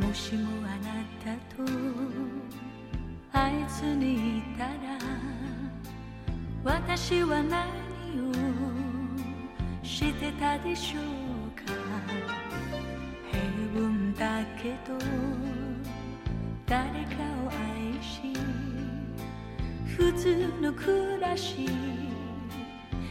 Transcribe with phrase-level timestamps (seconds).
[0.00, 1.62] もしもあなたと
[3.32, 4.70] あいつにいたら
[6.64, 7.66] 私は何
[8.20, 8.32] を
[9.82, 11.02] してたでしょう
[11.66, 11.72] か。
[13.30, 13.42] 平
[13.80, 13.84] 凡
[14.18, 14.96] だけど
[16.66, 18.32] 誰かを愛し
[19.96, 21.68] 普通の暮らし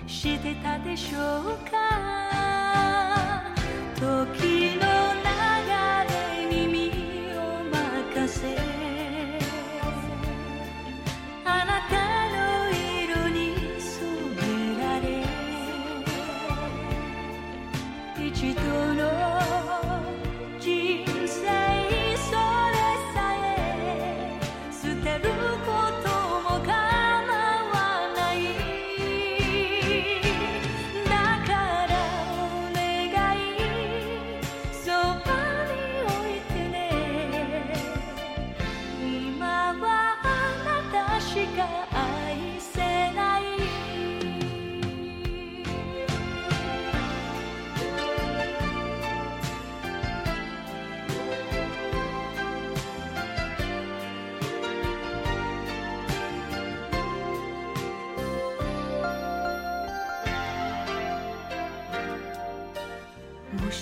[0.05, 1.75] してたでしょうか。
[3.95, 4.86] 時の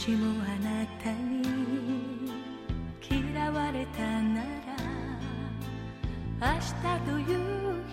[0.05, 1.41] しもあなたに
[3.01, 4.45] 嫌われたなら
[6.39, 6.73] 明日
[7.09, 7.37] という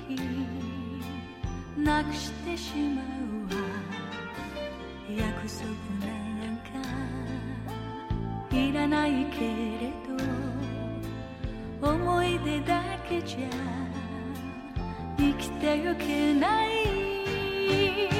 [0.06, 0.20] 日
[1.80, 3.62] なくしてしまうわ。
[5.16, 5.64] 約束
[6.04, 6.12] な
[6.52, 6.64] んか
[8.54, 9.90] いらないけれ
[11.80, 13.38] ど思い出だけじゃ
[15.16, 18.11] 生きてゆけない。